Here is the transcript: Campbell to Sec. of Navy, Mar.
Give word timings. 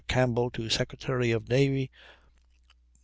Campbell 0.07 0.49
to 0.49 0.67
Sec. 0.67 0.93
of 1.07 1.47
Navy, 1.47 1.91
Mar. 1.91 2.75